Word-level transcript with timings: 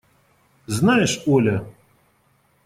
Знаешь, 0.65 1.21
Оля! 1.27 1.63